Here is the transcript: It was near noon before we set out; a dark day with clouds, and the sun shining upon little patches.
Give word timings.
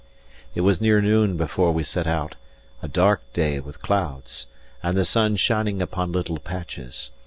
It 0.55 0.61
was 0.61 0.81
near 0.81 0.99
noon 0.99 1.37
before 1.37 1.71
we 1.73 1.83
set 1.83 2.07
out; 2.07 2.33
a 2.81 2.87
dark 2.87 3.21
day 3.33 3.59
with 3.59 3.83
clouds, 3.83 4.47
and 4.81 4.97
the 4.97 5.05
sun 5.05 5.35
shining 5.35 5.79
upon 5.79 6.11
little 6.11 6.39
patches. 6.39 7.11